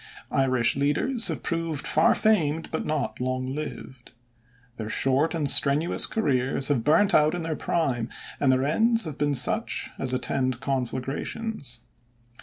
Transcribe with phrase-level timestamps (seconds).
[0.31, 4.13] Irish leaders have proved far famed but not long lived.
[4.77, 8.09] Their short and strenuous careers have burnt out in their prime,
[8.39, 11.81] and their ends have been such as attend conflagrations.